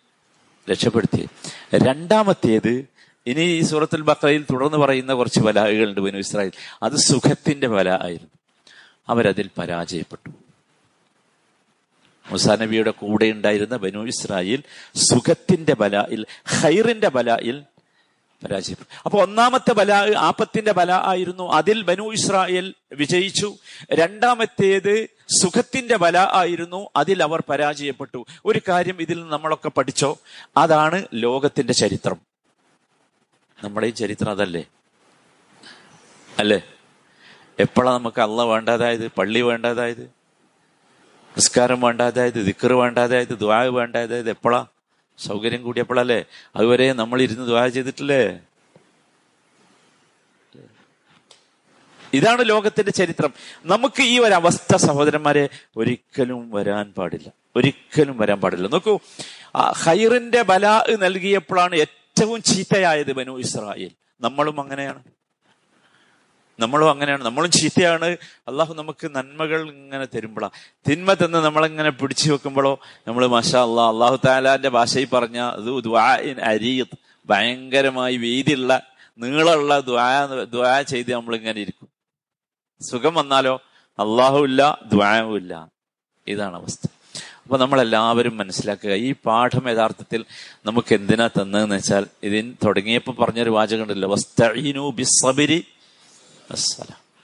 രക്ഷപ്പെടുത്തിയത്. 0.72 1.30
രണ്ടാമത്തേത് 1.76 2.86
ഇനി 3.30 3.42
ഈ 3.42 3.62
സൂറത്തുൽ 3.62 4.02
ബക്രയിൽ 4.02 4.44
തുടർന്ന് 4.44 4.78
പറയുന്ന 4.78 5.14
കുറച്ച് 5.14 5.40
ബലാഹുകളുണ്ട് 5.40 6.02
ബനു 6.02 6.18
ഇസ്രായേൽ. 6.18 6.52
അത് 6.84 6.96
സുഖത്തിന്റെ 6.96 7.68
ബല 7.68 7.90
ആയിരുന്നു. 7.90 8.32
അവരതിൽ 9.10 9.50
പരാജയപ്പെട്ടു. 9.58 10.30
മുസാ 12.32 12.56
നബിയുടെ 12.56 12.92
കൂടെ 12.92 13.26
ഉണ്ടായിരുന്ന 13.26 13.78
ബനു 13.78 14.00
ഇസ്രായേൽ 14.00 14.64
സുഖത്തിന്റെ 14.96 15.76
ബലായിൽ 15.76 16.26
ഹൈറിന്റെ 16.46 17.10
ബലായിൽ 17.10 17.64
പരാജയപ്പെട്ടു. 18.44 19.02
അപ്പൊ 19.06 19.22
ഒന്നാമത്തെ 19.22 19.74
ബല 19.74 20.16
ആപത്തിന്റെ 20.18 20.72
ബല 20.72 20.92
ആയിരുന്നു. 20.92 21.52
അതിൽ 21.52 21.82
ബനു 21.82 22.14
ഇസ്രായേൽ 22.14 22.74
വിജയിച്ചു. 22.94 23.56
രണ്ടാമത്തേത് 23.94 25.10
സുഖത്തിന്റെ 25.42 25.98
ബല 25.98 26.18
ആയിരുന്നു. 26.18 26.90
അതിൽ 26.96 27.24
അവർ 27.24 27.44
പരാജയപ്പെട്ടു. 27.50 28.26
ഒരു 28.46 28.62
കാര്യം 28.70 29.02
ഇതിൽ 29.02 29.30
നമ്മളൊക്കെ 29.30 29.70
പഠിച്ചോ? 29.70 30.18
അതാണ് 30.58 31.06
ലോകത്തിന്റെ 31.14 31.74
ചരിത്രം. 31.74 32.29
നമ്മുടെ 33.64 33.88
ഈ 33.88 33.90
ചരിത്രം 33.90 34.32
അതല്ലേ? 34.32 34.66
അല്ലേ? 36.40 36.62
എപ്പോഴാണ് 37.60 37.96
നമുക്ക് 37.96 38.22
അള്ള 38.22 38.44
വേണ്ടാതായത് 38.44 39.08
പള്ളി 39.08 39.42
വേണ്ടാതായത് 39.42 40.04
നിസ്കാരം 41.38 41.82
വേണ്ടാതായത് 41.82 42.46
ദിക്കറ് 42.46 42.72
വേണ്ടാതായത് 42.72 43.34
ദ്വാ 43.40 43.62
വേണ്ടാതായത് 43.62 44.30
എപ്പോഴാ? 44.30 44.66
സൗകര്യം 45.18 45.64
കൂടിയപ്പോഴല്ലേ? 45.64 46.26
അതുവരെ 46.56 46.94
നമ്മൾ 46.94 47.22
ഇരുന്ന് 47.22 47.48
ദ്വാ 47.48 47.68
ചെയ്തിട്ടില്ലേ? 47.68 48.40
ഇതാണ് 52.14 52.50
ലോകത്തിന്റെ 52.50 52.92
ചരിത്രം. 52.92 53.34
നമുക്ക് 53.66 54.02
ഈ 54.02 54.20
ഒരു 54.20 54.34
അവസ്ഥ 54.34 54.76
സഹോദരന്മാരെ 54.76 55.50
ഒരിക്കലും 55.78 56.52
വരാൻ 56.52 56.94
പാടില്ല. 56.98 57.30
ഒരിക്കലും 57.56 58.18
വരാൻ 58.18 58.42
പാടില്ല. 58.42 58.68
നോക്കൂ 58.68 59.00
ഹൈറിന്റെ 59.84 60.42
ബല 60.42 60.68
നൽകിയപ്പോഴാണ് 61.00 61.76
ഏറ്റവും 61.76 61.99
ചീത്തയായത് 62.44 63.12
ബനു 63.12 63.40
ഇസ്രായേൽ. 63.40 63.92
നമ്മളും 64.22 64.62
അങ്ങനെയാണ്. 64.62 65.04
നമ്മളും 66.60 66.90
അങ്ങനെയാണ്. 66.90 67.26
നമ്മളും 67.26 67.52
ചീത്തയാണ്. 67.52 68.06
അള്ളാഹു 68.48 68.74
നമുക്ക് 68.74 69.16
നന്മകൾ 69.16 69.70
ഇങ്ങനെ 69.70 70.06
തരുമ്പോഴാ 70.06 70.50
തിന്മ 70.90 71.14
തന്ന് 71.14 71.38
നമ്മളിങ്ങനെ 71.38 71.90
പിടിച്ചു 71.90 72.34
വെക്കുമ്പോഴോ 72.34 72.80
നമ്മൾ 73.08 73.28
മാഷാ 73.28 73.64
അള്ളാഹ് 73.64 73.94
അള്ളാഹു 73.94 74.20
താലാന്റെ 74.26 74.70
ഭാഷയിൽ 74.70 75.08
പറഞ്ഞ 75.10 75.52
അരീത് 76.44 76.88
ഭയങ്കരമായി 77.26 78.18
വീതിയുള്ള 78.18 78.82
നീളമുള്ള 79.18 79.80
ദ്വാ 79.80 80.26
ദ്വാ 80.26 80.82
ചെയ്ത് 80.82 81.14
നമ്മളിങ്ങനെ 81.14 81.62
ഇരിക്കും. 81.62 81.90
സുഖം 82.82 83.14
വന്നാലോ? 83.14 83.62
ദ്വാവും 84.00 85.36
ഇല്ല 85.36 85.68
ഇതാണ് 86.28 86.56
അവസ്ഥ. 86.56 86.99
അപ്പൊ 87.50 87.66
നമ്മളെല്ലാവരും 87.66 88.38
മനസ്സിലാക്കുക 88.38 88.94
ഈ 88.94 89.16
പാഠം 89.26 89.70
യഥാർത്ഥത്തിൽ 89.70 90.26
നമുക്ക് 90.66 90.96
എന്തിനാ 90.96 91.28
തന്നതെന്ന് 91.28 91.76
വെച്ചാൽ 91.76 92.06
ഇതിന് 92.24 92.54
തുടങ്ങിയപ്പോൾ 92.66 93.12
പറഞ്ഞൊരു 93.12 93.50
വാചകം 93.50 93.84
ഉണ്ടല്ലോ 93.84 94.10
വസ്തഈനു 94.10 94.94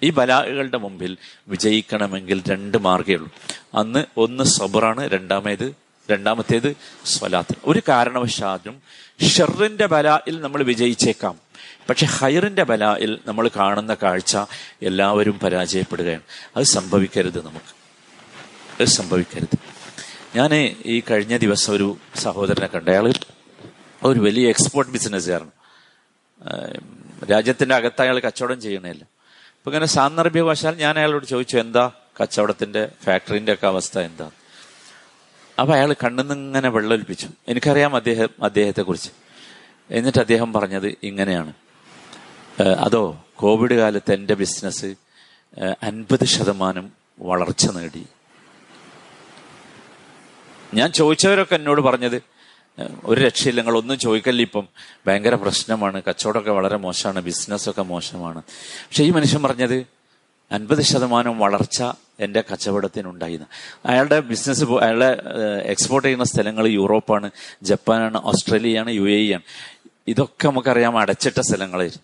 ഈ 0.04 0.10
ബലാഹുകളുടെ 0.10 0.78
മുമ്പിൽ 0.78 1.18
വിജയിക്കണമെങ്കിൽ 1.48 2.44
രണ്ട് 2.50 2.78
മാർഗേ 2.78 3.14
ഉള്ളൂ. 3.14 3.32
അന്ന് 3.76 4.06
ഒന്ന് 4.18 4.44
സബറാണ് 4.44 5.10
രണ്ടാമേത് 5.10 5.76
രണ്ടാമത്തേത് 6.12 6.76
സ്വലാത്ത്. 7.06 7.56
ഒരു 7.66 7.82
കാരണവശാലും 7.88 8.82
ഷെറിന്റെ 9.28 9.86
ബലായിൽ 9.86 10.42
നമ്മൾ 10.42 10.64
വിജയിച്ചേക്കാം. 10.64 11.40
പക്ഷെ 11.90 12.06
ഹൈറിന്റെ 12.06 12.64
ബലായിൽ 12.64 13.20
നമ്മൾ 13.26 13.50
കാണുന്ന 13.56 13.94
കാഴ്ച 13.94 14.38
എല്ലാവരും 14.82 15.40
പരാജയപ്പെടുകയാണ്. 15.40 16.22
അത് 16.58 16.64
സംഭവിക്കരുത് 16.64 17.46
നമുക്ക്. 17.46 17.86
അത് 18.80 18.88
സംഭവിക്കരുത്. 18.88 19.75
ഞാൻ 20.36 20.54
ഈ 20.86 21.04
കഴിഞ്ഞ 21.12 21.38
ദിവസം 21.38 21.74
ഒരു 21.74 21.98
സഹോദരനെ 22.16 22.68
കണ്ട. 22.68 22.90
അയാൾ 22.90 23.14
ഒരു 24.04 24.20
വലിയ 24.20 24.50
എക്സ്പോർട്ട് 24.50 24.92
ബിസിനസ്സുകാരൻ 24.92 25.52
രാജ്യത്തിന്റെ 27.32 27.76
അകത്ത് 27.76 28.02
അയാൾ 28.02 28.20
കച്ചവടം 28.20 28.62
ചെയ്യണേല്ല 28.62 29.04
അപ്പൊ 29.58 29.72
ഇങ്ങനെ 29.72 29.86
സാന്ദർഭ്യവശാൽ 29.86 30.76
ഞാൻ 30.76 30.98
അയാളോട് 31.00 31.26
ചോദിച്ചു 31.26 31.58
എന്താ 31.58 31.92
കച്ചവടത്തിന്റെ 32.22 32.92
ഫാക്ടറിന്റെ 33.04 33.54
ഒക്കെ 33.54 33.68
അവസ്ഥ 33.68 34.00
എന്താ? 34.00 34.28
അപ്പൊ 35.60 35.74
അയാൾ 35.74 35.94
കണ്ണുനിന്ന് 35.94 36.36
ഇങ്ങനെ 36.36 36.70
വെള്ളമൊലിപ്പിച്ചു. 36.70 37.28
എനിക്കറിയാം 37.48 37.96
അദ്ദേഹം 37.96 38.30
അദ്ദേഹത്തെ 38.44 38.82
കുറിച്ച് 38.82 39.12
എന്നിട്ട് 39.92 40.18
അദ്ദേഹം 40.18 40.54
പറഞ്ഞത് 40.54 40.90
ഇങ്ങനെയാണ്. 41.04 41.54
അതോ 42.80 43.04
കോവിഡ് 43.36 43.74
കാലത്ത് 43.74 44.14
എന്റെ 44.14 44.34
ബിസിനസ് 44.34 44.96
അൻപത് 45.84 46.26
ശതമാനം 46.26 46.92
വളർച്ച 47.20 47.66
നേടി. 47.70 48.04
ഞാൻ 50.76 50.92
ചോദിച്ചവരൊക്കെ 50.92 51.56
എന്നോട് 51.56 51.82
പറഞ്ഞത് 51.82 52.22
ഒരു 53.06 53.22
രക്ഷയില്ല 53.22 53.62
നിങ്ങൾ 53.62 53.78
ഒന്നും 53.78 54.00
ചോദിക്കല്ല 54.00 54.42
ഇപ്പം? 54.42 54.68
ഭയങ്കര 55.08 55.36
പ്രശ്നമാണ്. 55.36 56.02
കച്ചവടമൊക്കെ 56.10 56.52
വളരെ 56.52 56.78
മോശമാണ്. 56.78 57.20
ബിസിനസ്സൊക്കെ 57.22 57.82
മോശമാണ്. 57.82 58.42
പക്ഷെ 58.50 59.04
ഈ 59.04 59.10
മനുഷ്യൻ 59.10 59.44
പറഞ്ഞത് 59.44 59.88
അൻപത് 60.52 60.82
ശതമാനം 60.82 61.40
വളർച്ച 61.40 61.84
എന്റെ 62.20 62.44
കച്ചവടത്തിനുണ്ടായിരുന്നു 62.54 63.48
അയാളുടെ 63.86 64.20
ബിസിനസ് 64.20 64.64
അയാളുടെ 64.64 65.22
എക്സ്പോർട്ട് 65.64 66.08
ചെയ്യുന്ന 66.08 66.24
സ്ഥലങ്ങൾ 66.24 66.68
യൂറോപ്പാണ് 66.68 67.32
ജപ്പാനാണ് 67.62 68.18
ഓസ്ട്രേലിയയാണ് 68.18 68.92
യു 68.92 69.10
എ 69.10 69.34
ആണ് 69.34 69.42
ഇതൊക്കെ 70.08 70.48
നമുക്കറിയാം 70.48 70.98
അടച്ചിട്ട 70.98 71.40
സ്ഥലങ്ങളായിരുന്നു 71.40 72.04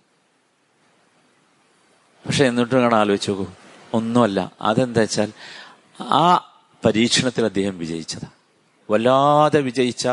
പക്ഷെ 2.28 2.46
എന്നിട്ട് 2.46 2.76
നിങ്ങൾ 2.76 2.94
ആലോചിച്ച് 2.96 3.30
നോക്കൂ. 3.32 3.48
ഒന്നുമല്ല. 3.94 4.52
അതെന്താ 4.62 5.02
വെച്ചാൽ 5.02 5.32
ആ 6.02 6.54
പരീക്ഷണത്തിൽ 6.86 7.46
അദ്ദേഹം 7.46 7.78
വിജയിച്ചതാ. 7.78 8.28
വല്ലാതെ 8.92 9.60
വിജയിച്ച 9.60 10.10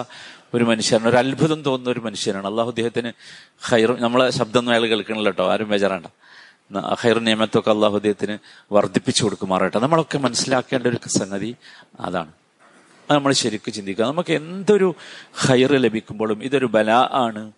ഒരു 0.54 0.64
മനുഷ്യനാണ്. 0.64 1.08
ഒരു 1.08 1.16
അത്ഭുതം 1.16 1.62
തോന്നുന്ന 1.62 1.90
ഒരു 1.90 2.00
മനുഷ്യനാണ്. 2.00 2.46
അള്ളാഹു 2.46 2.68
അദ്ദേഹത്തിന് 2.68 3.12
ഹൈറു 3.60 3.94
നമ്മളെ 4.00 4.30
ശബ്ദം 4.30 4.70
അയാൾ 4.70 4.86
കേൾക്കണില്ല 4.86 5.28
കേട്ടോ 5.28 5.52
ആരും 5.52 5.68
ബേജാറാണ്ട. 5.68 6.06
ഹൈർ 7.00 7.18
നിയമത്തൊക്കെ 7.18 7.70
അള്ളാഹു 7.70 7.94
അദ്ദേഹത്തിന് 7.94 8.38
വർദ്ധിപ്പിച്ചു 8.72 9.24
കൊടുക്കുമാറട്ടെ 9.24 9.78
നമ്മളൊക്കെ 9.78 10.18
മനസ്സിലാക്കേണ്ട 10.18 10.86
ഒരു 10.86 10.98
സംഗതി 11.08 11.56
അതാണ്. 12.00 12.32
അത് 13.10 13.16
നമ്മൾ 13.16 13.32
ശരിക്കും 13.32 13.72
ചിന്തിക്കുക. 13.74 14.04
നമുക്ക് 14.04 14.32
എന്തൊരു 14.32 14.94
ഹൈർ 15.34 15.72
ലഭിക്കുമ്പോഴും 15.72 16.44
ഇതൊരു 16.44 16.66
ബല 16.66 16.90
ആണ് 17.12 17.52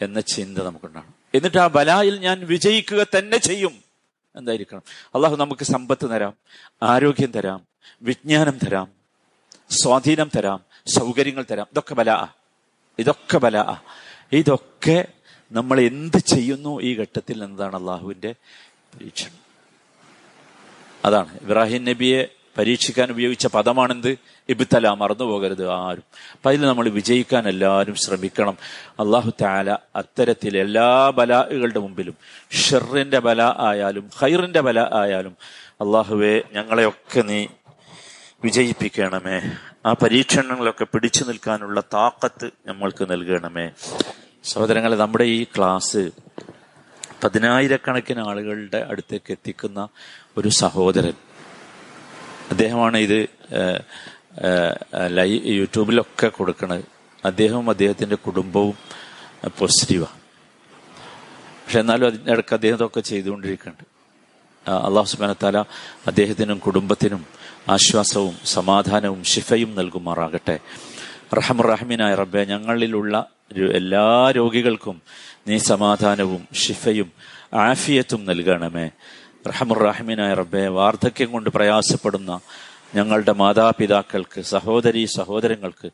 എന്ന 0.00 0.20
ചിന്ത 0.20 0.58
നമുക്കുണ്ടാണ് 0.58 1.12
എന്നിട്ട് 1.34 1.58
ആ 1.58 1.66
ബലായിൽ 1.66 2.20
ഞാൻ 2.20 2.46
വിജയിക്കുക 2.46 3.06
തന്നെ 3.18 3.38
ചെയ്യും. 3.38 3.72
എന്തായിരിക്കണം? 4.36 4.82
അള്ളാഹു 5.14 5.36
നമുക്ക് 5.36 5.64
സമ്പത്ത് 5.64 6.10
തരാം 6.10 6.34
ആരോഗ്യം 6.82 7.30
തരാം 7.32 7.60
വിജ്ഞാനം 8.02 8.58
തരാം 8.58 8.99
സ്വാധീനം 9.70 10.30
തരാം 10.36 10.60
സൗകര്യങ്ങൾ 10.86 11.44
തരാം. 11.50 11.66
ഇതൊക്കെ 11.70 11.94
ബല. 11.94 12.28
ഇതൊക്കെ 12.98 13.38
ബല. 13.38 13.76
ഇതൊക്കെ 14.32 15.04
നമ്മൾ 15.52 15.80
എന്ത് 15.80 16.16
ചെയ്യുന്നു 16.16 16.80
ഈ 16.82 16.94
ഘട്ടത്തിൽ 16.94 17.44
എന്നതാണ് 17.44 17.76
അള്ളാഹുവിന്റെ 17.76 18.34
പരീക്ഷണം. 18.94 19.40
അതാണ്. 21.04 21.38
ഇബ്രാഹിം 21.42 21.84
നബിയെ 21.84 22.26
പരീക്ഷിക്കാൻ 22.58 23.10
ഉപയോഗിച്ച 23.10 23.46
പദമാണെന്ത്? 23.46 24.18
ഇബിത്തല 24.48 24.88
മറന്നു 24.88 25.24
പോകരുത് 25.24 25.70
ആരും. 25.70 26.02
അപ്പൊ 26.32 26.50
അതിൽ 26.50 26.60
നമ്മൾ 26.60 26.88
വിജയിക്കാൻ 26.88 27.48
എല്ലാവരും 27.48 27.94
ശ്രമിക്കണം. 27.94 28.58
അള്ളാഹു 29.00 29.32
താല 29.40 29.70
അത്തരത്തിൽ 29.96 30.58
എല്ലാ 30.58 31.10
ബലാകളുടെ 31.10 31.78
മുമ്പിലും 31.78 32.16
ഷെറിന്റെ 32.52 33.18
ബല 33.18 33.42
ആയാലും 33.42 34.10
ഹൈറിന്റെ 34.18 34.60
ബല 34.60 34.78
ആയാലും 34.78 35.36
അള്ളാഹുവെ 35.80 36.42
ഞങ്ങളെയൊക്കെ 36.52 37.22
നീ 37.22 37.46
വിജയിപ്പിക്കണമേ. 38.44 39.38
ആ 39.86 39.92
പരീക്ഷണങ്ങളൊക്കെ 39.92 40.84
പിടിച്ചു 40.84 41.24
നിൽക്കാനുള്ള 41.24 41.80
താക്കത്ത് 41.80 42.50
നമ്മൾക്ക് 42.66 43.04
നൽകണമേ. 43.10 43.70
സഹോദരങ്ങളെ 44.44 44.96
നമ്മുടെ 44.96 45.24
ഈ 45.24 45.44
ക്ലാസ് 45.44 46.10
പതിനായിരക്കണക്കിന് 47.24 48.28
ആളുകളുടെ 48.28 48.86
അടുത്തേക്ക് 48.90 49.32
എത്തിക്കുന്ന 49.32 49.88
ഒരു 50.36 50.48
സഹോദരൻ. 50.48 51.12
അദ്ദേഹമാണ് 52.50 52.96
ഇത് 52.98 53.18
ലൈവ് 55.06 55.46
യൂട്യൂബിലൊക്കെ 55.46 56.28
കൊടുക്കുന്നത് 56.28 56.84
അദ്ദേഹവും 57.24 57.70
അദ്ദേഹത്തിന്റെ 57.70 58.16
കുടുംബവും 58.16 58.74
പോസിറ്റീവാണ് 59.58 60.18
പക്ഷെ 61.64 61.80
എന്നാലും 61.80 62.06
അതിന്റെ 62.06 62.30
ഇടയ്ക്ക് 62.32 62.54
അദ്ദേഹം 62.54 62.76
ഇതൊക്കെ 62.76 63.00
ചെയ്തുകൊണ്ടിരിക്കുന്നുണ്ട് 63.00 63.86
അള്ളാഹു 64.70 65.06
സുബാനത്താല 65.06 65.58
അദ്ദേഹത്തിനും 66.06 66.58
കുടുംബത്തിനും 66.58 67.26
ആശ്വാസവും 67.68 68.36
സമാധാനവും 68.44 69.24
ഷിഫയും 69.24 69.74
നൽകുമാറാകട്ടെ. 69.74 70.58
റഹമുറഹമിനായ 71.32 72.14
റബ്ബെ 72.14 72.44
ഞങ്ങളിലുള്ള 72.44 73.26
എല്ലാ 73.74 74.30
രോഗികൾക്കും 74.30 75.02
നീ 75.48 75.58
സമാധാനവും 75.58 76.48
ഷിഫയും 76.54 77.12
ആഫിയത്തും 77.54 78.24
നൽകണമേ. 78.24 78.90
റഹമുറഹമിനായ 79.48 80.34
റബ്ബെ 80.34 80.68
വാർദ്ധക്യം 80.68 81.32
കൊണ്ട് 81.32 81.50
പ്രയാസപ്പെടുന്ന 81.50 82.40
ഞങ്ങളുടെ 82.94 83.32
മാതാപിതാക്കൾക്ക് 83.32 84.40
സഹോദരി 84.40 85.04
സഹോദരങ്ങൾക്ക് 85.04 85.90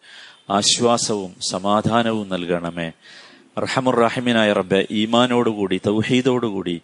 ആശ്വാസവും 0.50 1.34
സമാധാനവും 1.50 2.28
നൽകണമേ. 2.28 2.92
റഹമുറഹിമിനായ 3.62 4.52
റബ്ബെ 4.52 4.86
ഈമാനോടുകൂടി 4.90 5.80
തൗഹീദോടുകൂടി 5.86 6.74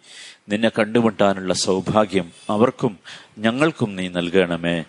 നിന്നെ 0.49 0.69
കണ്ടുമുട്ടാനുള്ള 0.69 1.53
സൗഭാഗ്യം 1.53 2.31
അവർക്കും 2.49 2.93
ഞങ്ങൾക്കും 3.37 3.95
നീ 3.95 4.07
നൽകണമേ. 4.07 4.83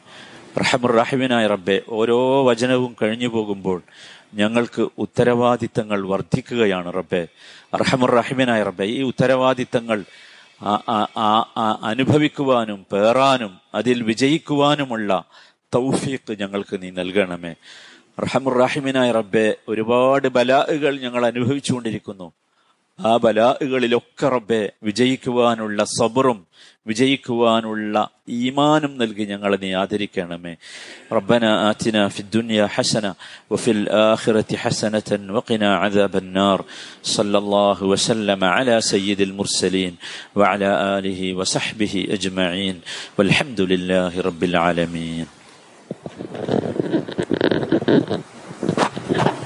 റഹമുറഹിമിനായ 0.60 1.46
റബ്ബെ 1.46 1.76
ഓരോ 1.88 2.18
വചനവും 2.48 2.96
കഴിഞ്ഞു 3.02 3.28
പോകുമ്പോൾ 3.28 3.82
ഞങ്ങൾക്ക് 4.34 4.88
ഉത്തരവാദിത്തങ്ങൾ 4.98 6.00
വർദ്ധിക്കുകയാണ് 6.12 6.92
റബ്ബെ. 6.94 7.22
റഹമുറഹിമിനായ 7.74 8.62
റബ്ബെ 8.62 8.84
ഈ 8.84 9.02
ഉത്തരവാദിത്തങ്ങൾ 9.02 10.04
അനുഭവിക്കുവാനും 11.90 12.86
പേറാനും 12.92 13.52
അതിൽ 13.74 14.02
വിജയിക്കുവാനുമുള്ള 14.02 15.24
തൗഫീഖ് 15.74 16.32
ഞങ്ങൾക്ക് 16.40 16.82
നീ 16.82 16.90
നൽകണമേ. 16.90 17.54
റഹമുറാഹിമിനായ 18.18 19.12
റബ്ബെ 19.12 19.56
ഒരുപാട് 19.68 20.28
ബലാഹുകൾ 20.28 21.00
ഞങ്ങൾ 21.04 21.22
അനുഭവിച്ചുകൊണ്ടിരിക്കുന്നു. 21.26 22.32
ആ 22.98 23.16
ബലാഹുകളിലൊക്കെ 23.16 24.28
റബ്ബെ 24.28 24.72
വിജയിക്കുവാനുള്ള 24.82 25.84
സബറും 25.98 26.46
വിജയിക്കുവാനുള്ള 26.86 27.94
ഈമാനും 28.28 28.92
നൽകി 29.00 29.24
ഞങ്ങളെ 29.24 29.56
നീ 29.62 29.70
ആദരിക്കണമേ. 29.82 30.56
റബ്ബന 31.16 31.44
ആതിന 31.68 31.96
ഫിദ്ദുനിയ 32.08 32.68
ഹസന 32.74 33.06
വഫിൽ 33.52 33.82
ആഖിറതി 33.90 34.56
ഹസനതൻ 34.62 35.22
വഖിന 35.36 35.64
അദാബന്നാർ. 35.86 36.58
സല്ലല്ലാഹു 37.14 37.84
വസല്ലമ 37.92 38.42
അലാ 38.58 38.76
സയ്യിദിൽ 38.78 39.32
മുർസലീൻ 39.32 39.92
വഅലാ 40.36 40.72
ആലിഹി 40.94 41.32
വസഹ്ബിഹി 41.40 42.08
അജ്മഈൻ. 42.16 42.76
വൽഹംദുലില്ലാഹി 43.18 44.20
റബ്ബിൽ 44.28 44.56
ആലമീൻ. 44.68 45.26
Mm-hmm. 47.74 49.40